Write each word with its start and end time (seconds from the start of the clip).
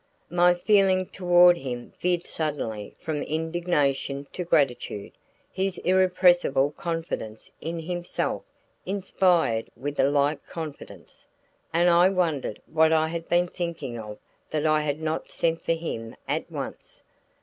My 0.31 0.55
feeling 0.55 1.05
toward 1.05 1.57
him 1.57 1.93
veered 2.01 2.25
suddenly 2.25 2.95
from 2.97 3.21
indignation 3.21 4.25
to 4.33 4.43
gratitude. 4.43 5.11
His 5.51 5.77
irrepressible 5.77 6.71
confidence 6.71 7.51
in 7.61 7.79
himself 7.81 8.41
inspired 8.83 9.65
me 9.65 9.71
with 9.77 9.99
a 9.99 10.09
like 10.09 10.43
confidence, 10.47 11.27
and 11.71 11.87
I 11.87 12.09
wondered 12.09 12.59
what 12.65 12.91
I 12.91 13.09
had 13.09 13.29
been 13.29 13.47
thinking 13.47 13.99
of 13.99 14.17
that 14.49 14.65
I 14.65 14.81
had 14.81 14.99
not 15.03 15.29
sent 15.29 15.61
for 15.61 15.73
him 15.73 16.15
at 16.27 16.51
once. 16.51 17.03